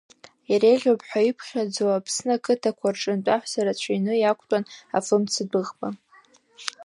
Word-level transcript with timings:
Иреиӷьуп 0.51 1.01
ҳәа 1.07 1.21
иԥхьаӡоу 1.29 1.91
Аԥсны 1.97 2.31
ақыҭақәа 2.37 2.89
рҿынтә 2.93 3.29
аҳәса 3.35 3.61
рацәаҩны 3.65 4.13
иақәтәан 4.17 4.63
афымца 4.97 5.43
дәыӷба. 5.51 5.87